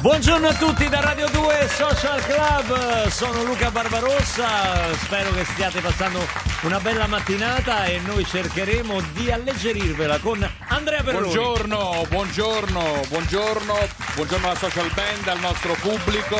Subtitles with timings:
[0.00, 6.20] Buongiorno a tutti da Radio 2 Social Club, sono Luca Barbarossa, spero che stiate passando
[6.62, 11.34] una bella mattinata e noi cercheremo di alleggerirvela con Andrea Perroni.
[11.34, 13.74] Buongiorno, buongiorno, buongiorno,
[14.14, 16.38] buongiorno alla social band, al nostro pubblico.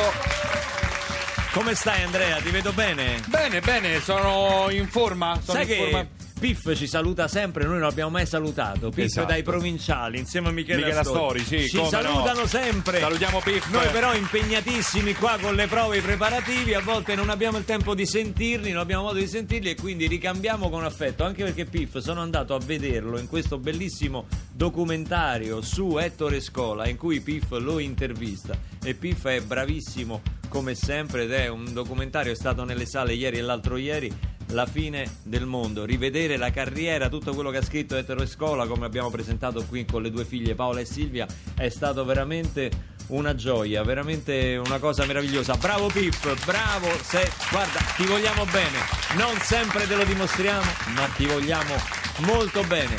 [1.51, 2.37] Come stai Andrea?
[2.37, 3.19] Ti vedo bene?
[3.25, 5.37] Bene, bene, sono in forma.
[5.43, 6.07] Sono Sai in che forma.
[6.39, 8.89] Piff ci saluta sempre, noi non l'abbiamo mai salutato.
[8.89, 9.27] Piff Esatto.
[9.27, 11.89] dai provinciali insieme a Michele, Michele Astori, sì, Ci come no.
[11.89, 12.99] salutano sempre.
[12.99, 13.69] Salutiamo Piff.
[13.69, 17.65] Noi però impegnatissimi qua con le prove e i preparativi, a volte non abbiamo il
[17.65, 21.65] tempo di sentirli, non abbiamo modo di sentirli e quindi ricambiamo con affetto, anche perché
[21.65, 27.51] Piff sono andato a vederlo in questo bellissimo documentario su Ettore Scola in cui Piff
[27.51, 32.85] lo intervista e Piff è bravissimo come sempre ed è un documentario è stato nelle
[32.85, 34.11] sale ieri e l'altro ieri
[34.49, 38.85] la fine del mondo, rivedere la carriera, tutto quello che ha scritto Ettore Scola, come
[38.85, 43.83] abbiamo presentato qui con le due figlie Paola e Silvia, è stato veramente una gioia,
[43.83, 45.55] veramente una cosa meravigliosa.
[45.55, 48.77] Bravo Pip, bravo, se, guarda, ti vogliamo bene,
[49.17, 51.75] non sempre te lo dimostriamo, ma ti vogliamo
[52.19, 52.97] molto bene.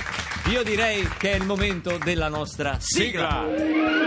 [0.51, 3.47] Io direi che è il momento della nostra sigla.
[3.47, 4.00] Sigla.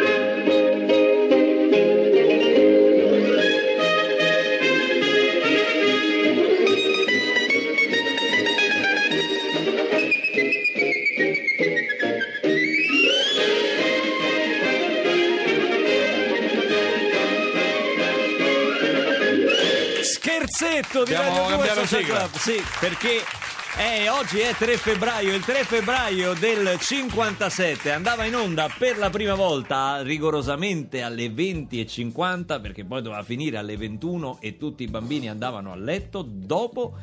[20.73, 22.17] Scherzetto di Abbiamo Radio 2 cambiato Social sigla.
[22.17, 22.35] Club.
[22.38, 23.21] Sì, perché
[23.77, 29.11] eh, oggi è 3 febbraio, il 3 febbraio del 57 andava in onda per la
[29.11, 35.29] prima volta rigorosamente alle 20.50 perché poi doveva finire alle 21 e tutti i bambini
[35.29, 36.97] andavano a letto dopo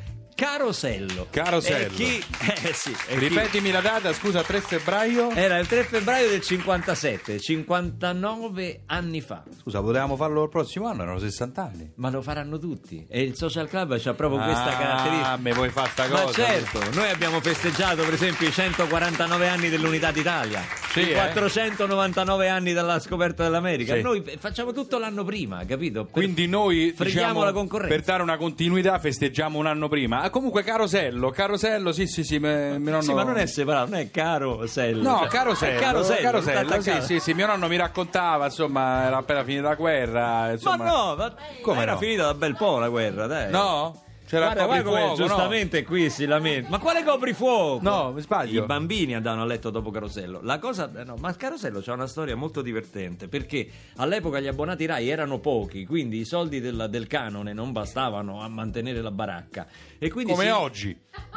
[0.44, 1.26] Carosello.
[1.28, 1.92] Carosello.
[1.92, 2.24] E chi...
[2.62, 5.30] Eh sì, e chi- Ripetimi la data, scusa, 3 febbraio.
[5.32, 9.42] Era il 3 febbraio del 57, 59 anni fa.
[9.60, 11.92] Scusa, potevamo farlo il prossimo anno, erano 60 anni.
[11.96, 13.04] Ma lo faranno tutti.
[13.08, 15.28] E il social club c'ha proprio questa caratteristica.
[15.32, 16.24] Ah, me vuoi fare sta cosa?
[16.24, 21.14] Ma certo, noi abbiamo festeggiato per esempio i 149 anni dell'unità d'Italia, Sì, i eh.
[21.14, 23.94] 499 anni dalla scoperta dell'America.
[23.94, 24.00] Sì.
[24.00, 26.04] Noi facciamo tutto l'anno prima, capito?
[26.04, 27.94] Per- Quindi noi freghiamo diciamo, la concorrenza.
[27.94, 30.22] per dare una continuità festeggiamo un anno prima.
[30.30, 33.02] Comunque Carosello, Carosello, sì sì sì, me- mio nonno...
[33.02, 35.02] Sì, ma non è separato, non è caro Sello.
[35.02, 36.28] No, cioè, Carosello, è Carosello,
[36.68, 40.50] Carosello, sì, sì, sì, mio nonno mi raccontava, insomma, era appena finita la guerra, Ma
[40.52, 40.84] insomma...
[40.84, 41.98] no, ma Come era no?
[41.98, 43.50] finita da bel po' la guerra, dai.
[43.50, 44.02] No?
[44.30, 45.26] C'era Guarda, il guarda come coprifuoco, no?
[45.26, 46.68] giustamente qui si lamenta.
[46.70, 47.80] Ma quale coprifuoco?
[47.82, 48.62] No, mi sbaglio.
[48.62, 50.38] I bambini andavano a letto dopo Carosello.
[50.44, 54.86] La cosa, eh, no, ma Carosello c'ha una storia molto divertente perché all'epoca gli abbonati
[54.86, 59.66] Rai erano pochi, quindi i soldi del, del canone non bastavano a mantenere la baracca.
[59.98, 60.90] E quindi Come si- oggi.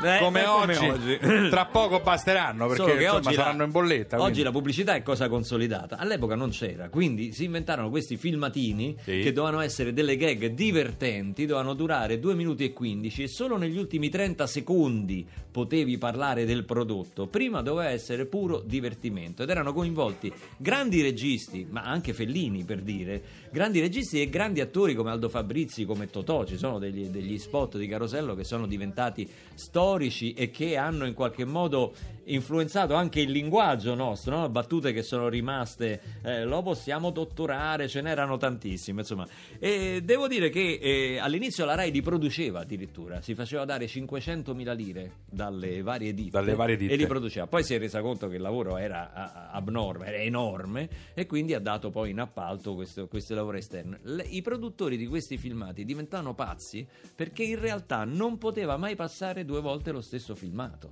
[0.04, 0.88] Eh, come, eh, come oggi.
[0.88, 1.50] oggi.
[1.50, 4.18] Tra poco basteranno perché insomma, oggi la- saranno in bolletta.
[4.18, 4.44] Oggi quindi.
[4.44, 5.98] la pubblicità è cosa consolidata.
[5.98, 9.22] All'epoca non c'era, quindi si inventarono questi filmatini Sì.
[9.22, 13.78] che dovevano essere delle gag divertenti, dovevano durare 2 minuti e 15 e solo negli
[13.78, 17.28] ultimi 30 secondi potevi parlare del prodotto.
[17.28, 23.22] Prima doveva essere puro divertimento ed erano coinvolti grandi registi, ma anche Fellini per dire,
[23.52, 26.44] grandi registi e grandi attori come Aldo Fabrizi, come Totò.
[26.44, 31.14] Ci sono degli, degli spot di Carosello che sono diventati storici e che hanno in
[31.14, 31.94] qualche modo
[32.26, 34.50] influenzato anche il linguaggio nostro, no?
[34.50, 39.28] battute che sono rimaste, eh, lo possiamo dottorare, ce n'erano tantissime, insomma.
[39.60, 44.76] E devo dire che eh, all'inizio la RAI li produceva addirittura, si faceva dare 500.000
[44.76, 46.94] lire dalle varie ditte, Dalle varie ditte.
[46.94, 47.48] e li produceva.
[47.48, 51.60] Poi si è resa conto che il lavoro era abnorme, era enorme e quindi ha
[51.60, 53.98] dato poi in appalto questo, questo lavoro esterno.
[54.04, 56.86] Le- I produttori di questi filmati diventavano pazzi
[57.16, 60.90] perché in realtà non poteva mai passare due volte lo stesso filmato.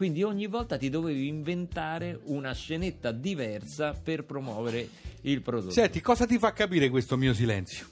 [0.00, 4.88] Quindi ogni volta ti dovevi inventare una scenetta diversa per promuovere
[5.20, 5.72] il prodotto.
[5.72, 7.86] Senti, cosa ti fa capire questo mio silenzio?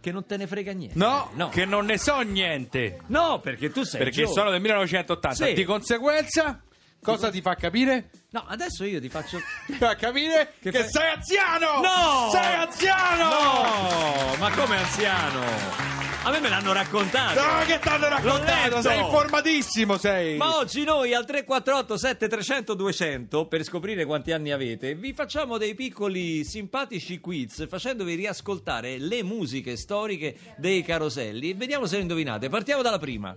[0.00, 0.96] Che non te ne frega niente.
[0.96, 1.48] No, no.
[1.48, 3.00] che non ne so niente.
[3.06, 4.34] No, perché tu sei Perché giovane.
[4.36, 5.34] sono del 1980.
[5.46, 5.52] Sì.
[5.52, 6.62] Di conseguenza,
[7.02, 8.10] cosa ti fa capire?
[8.30, 9.40] No, adesso io ti faccio...
[9.66, 10.90] Ti fa capire Che che, fai?
[10.90, 11.80] sei anziano!
[11.80, 12.30] No!
[12.30, 13.30] Sei anziano!
[13.30, 16.01] No, ma come anziano?
[16.24, 17.40] A me me l'hanno raccontato.
[17.40, 18.80] No, che ti hanno L'ho raccontato?
[18.80, 20.36] Sei informatissimo, sei!
[20.36, 25.74] Ma oggi noi al 348 7300 200 per scoprire quanti anni avete vi facciamo dei
[25.74, 32.48] piccoli simpatici quiz facendovi riascoltare le musiche storiche dei caroselli e vediamo se le indovinate.
[32.48, 33.36] Partiamo dalla prima.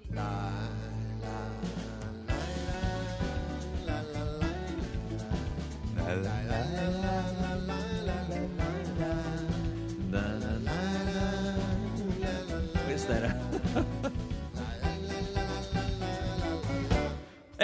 [6.06, 6.65] Questa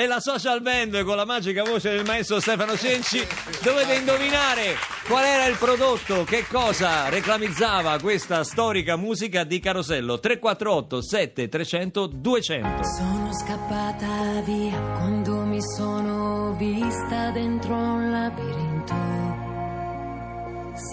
[0.01, 3.23] E la social band con la magica voce del maestro Stefano Cenci
[3.61, 4.73] dovete indovinare
[5.07, 6.23] qual era il prodotto?
[6.23, 10.19] Che cosa reclamizzava questa storica musica di Carosello?
[10.19, 12.83] 348 7300 200.
[12.83, 18.95] Sono scappata via quando mi sono vista dentro un labirinto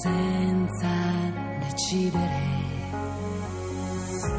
[0.02, 0.90] senza
[1.66, 2.77] decidere.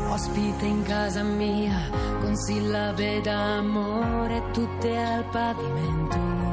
[0.09, 1.89] Ospite in casa mia
[2.19, 6.48] con sillabe d'amore tutte al pavimento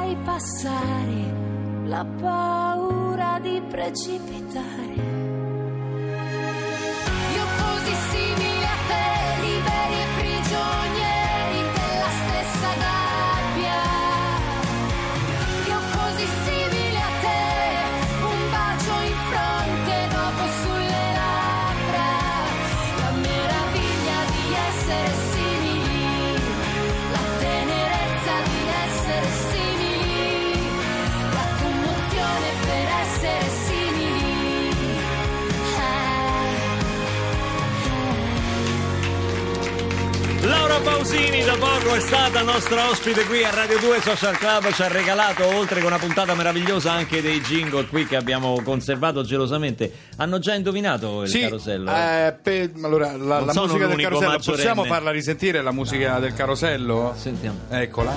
[0.00, 1.34] fai passare
[1.84, 4.94] la paura di precipitare.
[7.36, 8.29] Io così simile
[40.42, 44.82] Laura Pausini da poco è stata nostra ospite qui a Radio 2 Social Club, ci
[44.82, 49.92] ha regalato oltre che una puntata meravigliosa anche dei jingle qui che abbiamo conservato gelosamente.
[50.16, 51.90] Hanno già indovinato il Sì, carosello?
[51.90, 54.38] eh, pe- allora, la, la musica del carosello, maggiorenne.
[54.40, 57.14] possiamo farla risentire la musica del carosello?
[57.16, 57.58] Sentiamo.
[57.68, 58.12] Eccola.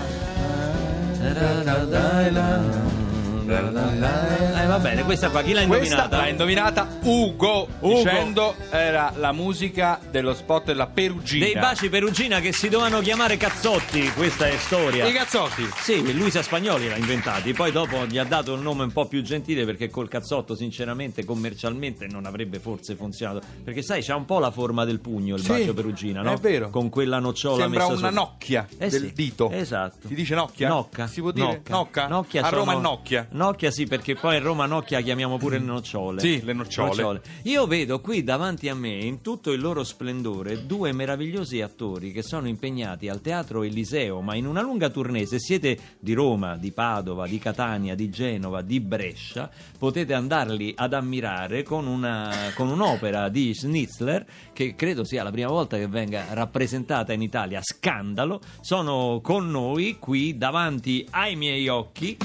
[3.45, 6.17] Eh, va bene, questa qua chi l'ha Questa indovinata?
[6.17, 7.95] l'ha indovinata Ugo, Ugo.
[7.95, 11.45] dicendo era la musica dello spot della Perugina.
[11.45, 15.05] Dei baci perugina che si dovevano chiamare cazzotti, questa è storia.
[15.05, 15.67] I cazzotti.
[15.81, 19.21] Sì, Luisa Spagnoli l'ha inventati, poi dopo gli ha dato un nome un po' più
[19.21, 23.41] gentile perché col cazzotto sinceramente commercialmente non avrebbe forse funzionato.
[23.63, 26.31] Perché sai, c'ha un po' la forma del pugno il Sì, bacio perugina, no?
[26.33, 26.69] è vero.
[26.69, 28.21] Con quella nocciola Sembra messa una sopra.
[28.23, 29.49] nocchia Eh del sì, dito.
[29.51, 30.07] Esatto.
[30.07, 30.67] Si dice nocchia?
[30.69, 31.07] Nocca.
[31.07, 32.07] Si può dire nocca?
[32.07, 33.27] Nocchia A sono- Roma è nocchia.
[33.43, 36.21] Nocchia sì, perché poi a Roma nocchia chiamiamo pure le nocciole.
[36.21, 37.21] Sì, le nocciole.
[37.41, 42.21] Io vedo qui davanti a me, in tutto il loro splendore, due meravigliosi attori che
[42.21, 45.25] sono impegnati al Teatro Eliseo, ma in una lunga tournée.
[45.25, 50.93] Se siete di Roma, di Padova, di Catania, di Genova, di Brescia, potete andarli ad
[50.93, 56.27] ammirare con, una, con un'opera di Schnitzler, che credo sia la prima volta che venga
[56.29, 58.39] rappresentata in Italia, Scandalo.
[58.61, 62.17] Sono con noi qui davanti ai miei occhi.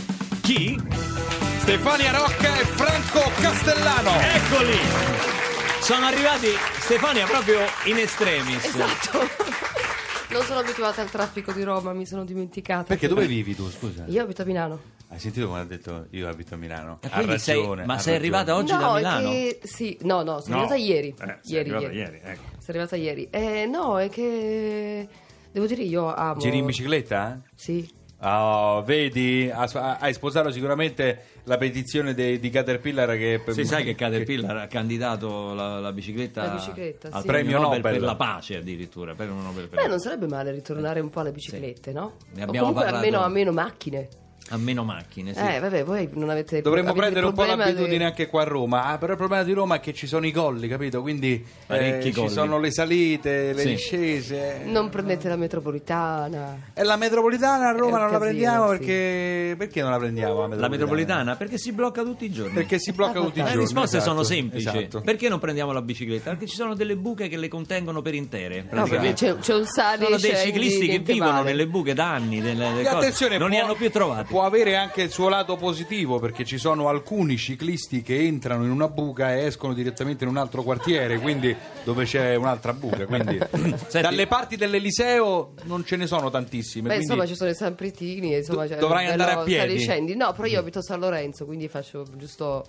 [0.48, 0.80] Chi?
[1.58, 4.12] Stefania Rocca e Franco Castellano.
[4.18, 4.78] Eccoli!
[5.82, 6.46] Sono arrivati
[6.78, 8.64] Stefania proprio in extremis.
[8.64, 9.18] Esatto.
[10.30, 12.84] Non sono abituata al traffico di Roma, mi sono dimenticata.
[12.84, 14.04] Perché dove vivi tu, scusa?
[14.06, 14.80] Io abito a Milano.
[15.08, 17.00] Hai sentito come ha detto io abito a Milano?
[17.02, 18.36] Ha quindi sei- ragione, ma ha sei ragione.
[18.38, 19.30] arrivata oggi no, da Milano?
[19.30, 20.60] che sì, no, no, sono No.
[20.62, 21.08] arrivata ieri.
[21.08, 21.96] Eh, sei ieri, arrivata ieri.
[21.98, 22.42] ieri, ecco.
[22.52, 23.28] Sono arrivata ieri.
[23.30, 25.06] Eh, no, è che
[25.52, 26.40] devo dire io amo.
[26.40, 27.38] Giri in bicicletta?
[27.54, 27.96] Sì.
[28.20, 33.94] Oh, vedi, ha- hai sposato sicuramente la petizione de- di Caterpillar che Sì, sai che
[33.94, 37.26] Caterpillar ha candidato la, la bicicletta, La bicicletta, al sì.
[37.28, 37.92] premio Premio Nobel, Nobel.
[37.92, 39.14] per la pace addirittura.
[39.14, 42.14] Per un Nobel per Beh, non sarebbe male ritornare un po' alle biciclette, no?
[42.34, 42.96] Ne o abbiamo comunque parlato.
[43.06, 44.08] almeno a meno macchine.
[44.50, 45.40] A meno macchine, sì.
[45.40, 48.44] Eh, vabbè, voi non avete Dovremmo avete prendere un po' l'abitudine di- anche qua a
[48.46, 51.02] Roma, ah, però il problema di Roma è che ci sono i colli, capito?
[51.02, 52.30] Quindi eh, ci colli.
[52.30, 53.68] sono le salite, le Sì.
[53.68, 54.62] discese.
[54.64, 56.58] Non prendete la metropolitana.
[56.72, 58.78] E la metropolitana a Roma non la casino, prendiamo sì.
[58.78, 59.54] perché...
[59.58, 61.36] Perché non la prendiamo la La metropolitana?
[61.36, 62.52] Perché si blocca tutti i giorni.
[62.54, 63.62] Perché si blocca tutti i Le giorni.
[63.64, 64.66] risposte esatto, sono semplici.
[64.66, 65.00] esatto.
[65.02, 66.30] Perché non prendiamo la bicicletta?
[66.30, 68.64] Perché ci sono delle buche che le contengono per intere.
[68.70, 71.44] No, c'è, c'è un sali sono e dei ciclisti che vivono male.
[71.50, 72.96] nelle buche da anni, delle, delle cose.
[72.96, 74.27] attenzione, non li può- hanno più trovati.
[74.28, 78.70] Può avere anche il suo lato positivo perché ci sono alcuni ciclisti che entrano in
[78.70, 83.06] una buca e escono direttamente in un altro quartiere, quindi dove c'è un'altra buca.
[83.06, 83.38] Quindi
[83.90, 86.88] dalle parti dell'Eliseo non ce ne sono tantissime.
[86.88, 90.14] Beh, quindi- insomma, ci sono i San Pritini, insomma, Do- dovrai andare a piedi?
[90.14, 92.66] No, però io abito a San Lorenzo, quindi faccio giusto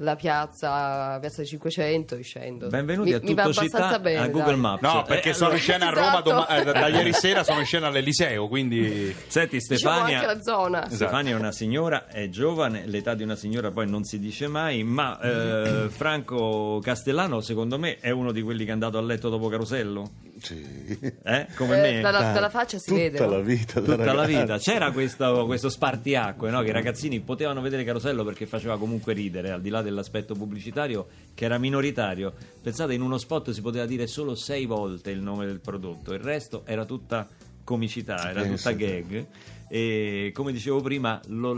[0.00, 2.68] la piazza, piazza 500 e scendo.
[2.68, 4.56] Benvenuti mi, a mi va Tutto abbastanza Città bene, a Google dai.
[4.60, 4.82] Maps.
[4.82, 6.30] No, perché Eh, sono in scena a Roma Esatto.
[6.30, 10.34] doma- eh, da, da ieri sera sono in scena all'Eliseo, quindi Senti Diciamo Stefania, anche
[10.34, 10.78] la zona.
[10.80, 10.94] Esatto.
[10.94, 14.82] Stefania è una signora, è giovane, l'età di una signora poi non si dice mai,
[14.84, 19.28] ma eh, Franco Castellano secondo me è uno di quelli che è andato a letto
[19.28, 20.98] dopo Carosello, Sì.
[21.24, 21.46] eh?
[21.54, 22.00] come Eh, me.
[22.00, 23.18] dalla, dalla faccia si tutta vede.
[23.18, 23.42] la no?
[23.42, 26.62] vita Tutta la vita c'era questo, questo spartiacque no?
[26.62, 31.06] che i ragazzini potevano vedere Carosello perché faceva comunque ridere al di là dell'aspetto pubblicitario
[31.34, 32.32] che era minoritario
[32.62, 36.20] pensate in uno spot si poteva dire solo sei volte il nome del prodotto il
[36.20, 37.28] resto era tutta
[37.64, 39.26] comicità era tutta gag
[39.72, 41.52] e come dicevo prima lo-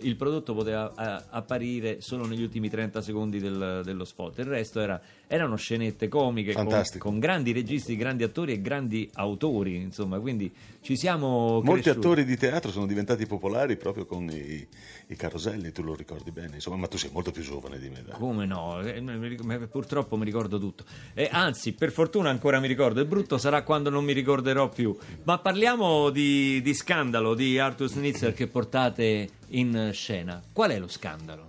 [0.00, 0.90] il prodotto poteva
[1.20, 6.08] eh, apparire solo negli ultimi 30 secondi del- dello spot il resto era- erano scenette
[6.08, 10.50] comiche con, con grandi registi grandi attori e grandi autori insomma quindi
[10.80, 11.90] ci siamo Molti cresciuti.
[11.98, 14.66] attori di teatro sono diventati popolari proprio con i,
[15.08, 18.02] i caroselli, tu lo ricordi bene, insomma, ma tu sei molto più giovane di me.
[18.02, 18.18] dai.
[18.18, 18.80] Come no?
[18.80, 20.84] Eh, Purtroppo mi ricordo tutto.
[21.12, 23.00] E anzi, per fortuna ancora mi ricordo.
[23.00, 24.96] Il brutto sarà quando non mi ricorderò più.
[25.24, 30.42] Ma parliamo di, di scandalo di Arthur Schnitzer che portate in scena.
[30.52, 31.48] Qual è lo scandalo?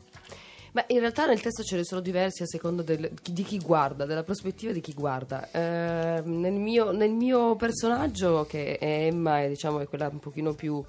[0.74, 4.06] Beh, in realtà nel testo ce ne sono diversi a seconda del- di chi guarda,
[4.06, 5.52] della prospettiva di chi guarda.
[5.52, 10.54] Eh, nel, mio, nel mio personaggio, che è Emma, è, diciamo, è quella un pochino
[10.54, 10.82] più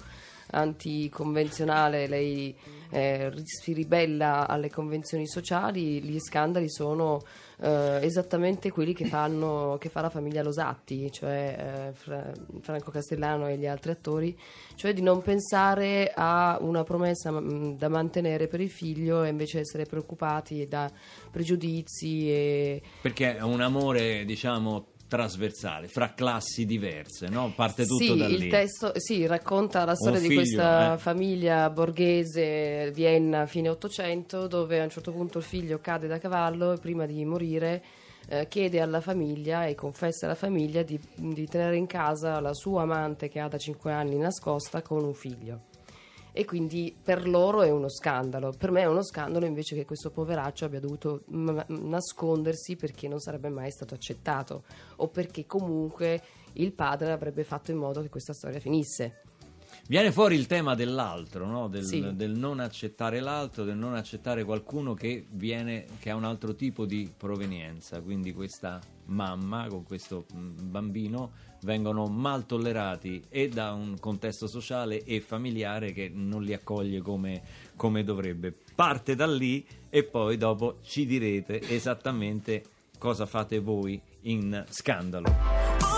[0.53, 2.55] anticonvenzionale, lei
[2.93, 7.21] eh, si ribella alle convenzioni sociali, gli scandali sono
[7.59, 12.31] eh, esattamente quelli che, fanno, che fa la famiglia Losatti, cioè eh, Fra-
[12.61, 14.37] Franco Castellano e gli altri attori,
[14.75, 19.59] cioè di non pensare a una promessa mm, da mantenere per il figlio e invece
[19.59, 20.91] essere preoccupati da
[21.31, 27.53] pregiudizi e Perché un amore, diciamo, trasversale, fra classi diverse, no?
[27.55, 28.45] Parte tutto sì, da lì.
[28.45, 30.97] il testo sì, racconta la storia di figlio, questa eh.
[30.97, 36.71] famiglia borghese Vienna fine 800 dove a un certo punto il figlio cade da cavallo
[36.71, 37.83] e prima di morire
[38.27, 42.81] eh, chiede alla famiglia e confessa alla famiglia di, di tenere in casa la sua
[42.81, 45.72] amante che ha da 5 anni nascosta con un figlio.
[46.35, 48.51] E quindi per loro è uno scandalo.
[48.57, 53.19] Per me è uno scandalo invece che questo poveraccio abbia dovuto m- nascondersi perché non
[53.19, 54.63] sarebbe mai stato accettato
[54.97, 56.21] o perché comunque
[56.53, 59.21] il padre avrebbe fatto in modo che questa storia finisse.
[59.87, 61.67] Viene fuori il tema dell'altro, no?
[61.67, 62.15] del, Sì.
[62.15, 66.85] del non accettare l'altro, del non accettare qualcuno che, viene, che ha un altro tipo
[66.85, 68.01] di provenienza.
[68.01, 71.31] Quindi questa mamma con questo bambino
[71.63, 77.41] vengono mal tollerati e da un contesto sociale e familiare che non li accoglie come,
[77.75, 78.53] come dovrebbe.
[78.75, 82.63] Parte da lì e poi dopo ci direte esattamente
[82.97, 85.92] cosa fate voi in scandalo.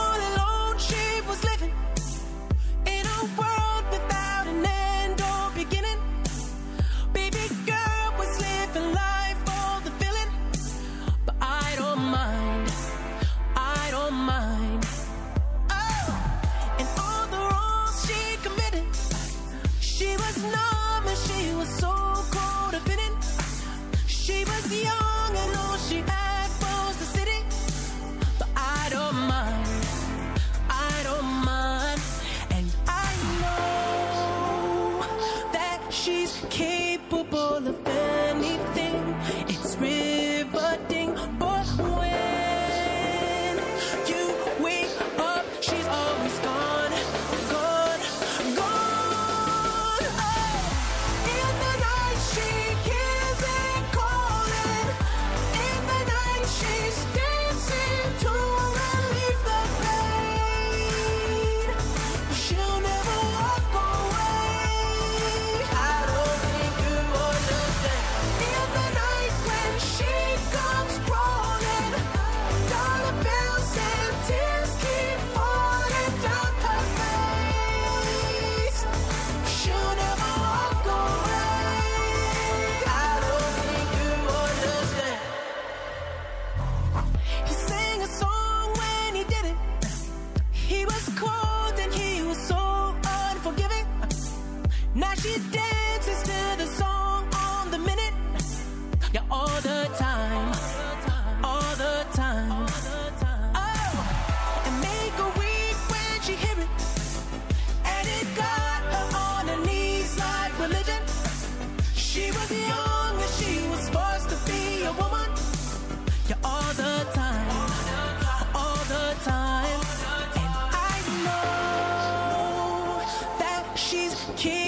[124.33, 124.64] King.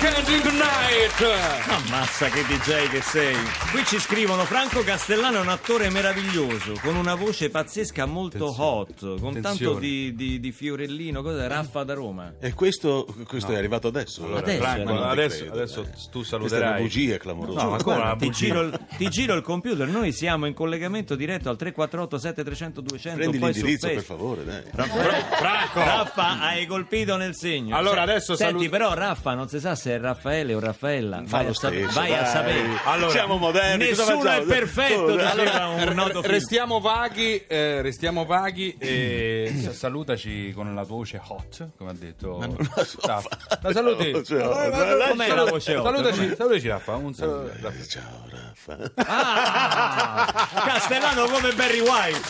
[0.00, 1.68] Weekend in the night!
[1.68, 3.34] Ammazza che DJ che sei.
[3.72, 9.00] Qui ci scrivono Franco Castellano è un attore meraviglioso, con una voce pazzesca molto hot,
[9.18, 9.80] con tanto Attenzione.
[9.80, 12.34] di, di- di fiorellino, cosa Raffa da Roma.
[12.38, 14.22] E questo, questo è arrivato adesso.
[14.24, 16.68] Allora, Adesso, Franco, ti adesso, credo, adesso tu Questa è saluterai.
[16.70, 17.62] una bugia clamorosa.
[17.64, 21.48] No, ma una Ti giro, il, ti giro il computer, noi siamo in collegamento diretto
[21.48, 24.62] al 348 7300 200 Prendi poi su l'indirizzo per favore, dai.
[24.72, 25.80] Franco!
[25.80, 27.74] Raffa, hai colpito nel segno.
[27.76, 31.22] Allora, adesso Senti, saluto- però Raffa non si sa se è Raffaele o Raffaella.
[31.24, 32.68] Fa Vai, lo a, stesso, vai a sapere.
[32.84, 33.86] Allora, Siamo moderni.
[33.88, 36.20] Nessuno è perfetto, Oh, film.
[36.22, 41.94] restiamo vaghi, eh, restiamo vaghi e sa- salutaci con la tua voce hot, come ha
[41.94, 42.38] detto.
[42.38, 42.56] Ma non
[43.02, 43.22] la.
[43.62, 44.10] La saluti.
[44.10, 45.84] Eh, com'è la voce hot?
[45.84, 47.52] Salutaci, salutaci Raffa, un saluto.
[47.60, 47.84] Raffa.
[47.86, 48.90] Ciao Raffa.
[49.06, 52.28] Ah, Castellano come Barry White.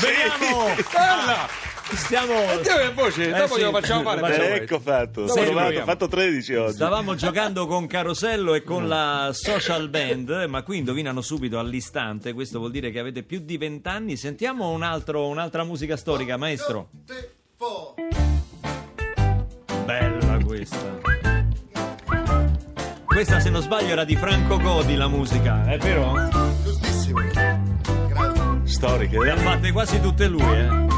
[0.00, 0.74] Veniamo.
[0.92, 1.48] Bella!
[1.94, 2.34] Stiamo.
[2.48, 4.20] Sentiamo che voce, Eh dopo sì, glielo facciamo fare.
[4.20, 5.24] lo Eh, facciamo ecco fatto.
[5.24, 6.72] Dopo provato, fatto 13 oggi.
[6.74, 12.32] Stavamo giocando con Carosello e con la social band, ma qui indovinano subito all'istante.
[12.32, 14.16] Questo vuol dire che avete più di vent'anni.
[14.16, 16.88] Sentiamo un altro- un'altra musica storica, maestro.
[19.84, 20.98] Bella questa.
[23.04, 26.14] Questa, se non sbaglio, era di Franco Godi la musica, è vero?
[28.64, 29.18] Storiche.
[29.18, 29.38] Le ha eh?
[29.38, 30.89] fatte quasi tutte lui, eh.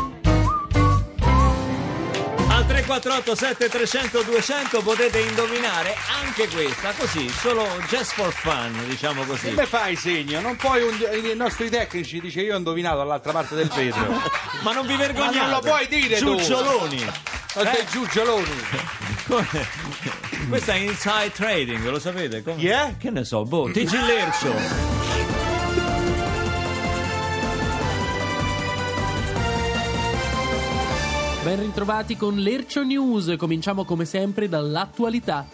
[2.85, 9.51] Al 348 7300 200 potete indovinare anche questa, così, solo just for fun, diciamo così.
[9.51, 10.40] Come fai segno?
[10.40, 14.21] Non puoi un- i nostri tecnici dice io ho indovinato dall'altra parte del vetro.
[14.62, 15.37] Ma non vi vergognate.
[15.37, 16.37] Ma non lo puoi dire tu.
[16.37, 17.05] Giuccioloni.
[17.05, 18.61] Ma sei giugioloni.
[19.29, 19.66] Come-
[20.49, 22.42] Questa è inside trading, lo sapete?
[22.42, 22.95] Come- è?
[22.99, 25.41] Che ne so, boh, TG Lercio.
[31.42, 35.44] Ben ritrovati con l'Ercio News, cominciamo come sempre dall'attualità.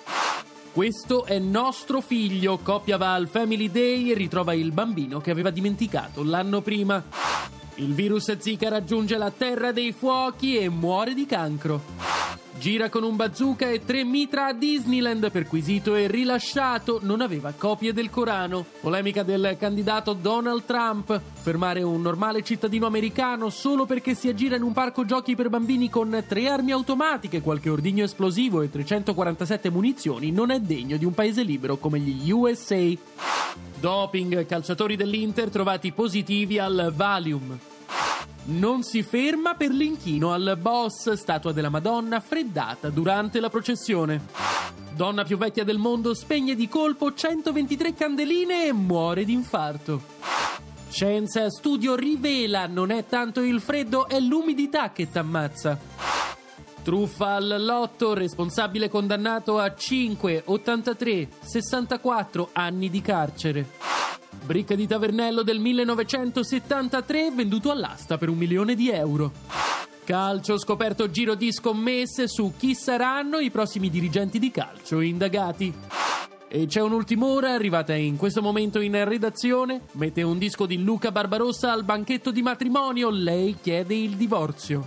[0.70, 5.48] Questo è nostro figlio, coppia va al Family Day e ritrova il bambino che aveva
[5.48, 7.03] dimenticato l'anno prima.
[7.77, 11.81] Il virus Zika raggiunge la terra dei fuochi e muore di cancro.
[12.59, 17.92] Gira con un bazooka e tre mitra a Disneyland, perquisito e rilasciato, non aveva copie
[17.92, 18.66] del Corano.
[18.81, 21.21] Polemica del candidato Donald Trump.
[21.35, 25.88] Fermare un normale cittadino americano solo perché si aggira in un parco giochi per bambini
[25.88, 31.14] con tre armi automatiche, qualche ordigno esplosivo e 347 munizioni non è degno di un
[31.14, 32.90] paese libero come gli USA.
[33.79, 37.57] Doping, calciatori dell'Inter trovati positivi al Valium.
[38.49, 44.25] Non si ferma per l'inchino al boss, statua della Madonna freddata durante la processione.
[44.95, 50.01] Donna più vecchia del mondo spegne di colpo 123 candeline e muore d'infarto.
[50.89, 55.79] Scienza studio rivela non è tanto il freddo, è l'umidità che t'ammazza.
[56.83, 64.08] Truffa al lotto, responsabile condannato a 5, 83, 64 anni di carcere.
[64.49, 69.31] Bricca di Tavernello del 1973 venduto all'asta per un milione di euro.
[70.05, 75.71] Calcio scoperto giro di scommesse su chi saranno i prossimi dirigenti di calcio indagati.
[76.49, 79.83] E c'è un'ultima ora arrivata in questo momento in redazione.
[79.93, 83.11] Mette un disco di Luca Barbarossa al banchetto di matrimonio.
[83.11, 84.83] Lei chiede il divorzio.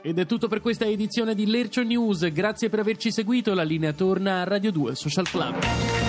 [0.00, 2.30] Ed è tutto per questa edizione di Lercio News.
[2.30, 3.52] Grazie per averci seguito.
[3.52, 6.05] La linea torna a Radio 2 Social Club.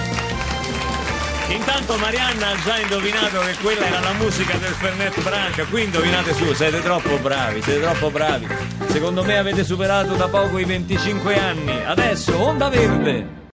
[1.50, 6.34] Intanto Marianna ha già indovinato che quella era la musica del Fernet Branca, qui indovinate
[6.34, 8.48] su, siete troppo bravi, siete troppo bravi.
[8.88, 11.84] Secondo me avete superato da poco i 25 anni.
[11.86, 13.46] Adesso Onda Verde.